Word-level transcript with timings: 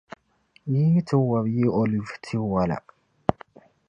yi 0.71 0.81
yi 0.91 0.99
ti 1.07 1.15
wɔbi 1.27 1.49
yi 1.57 1.65
olivi 1.81 2.15
tiwala. 2.23 2.77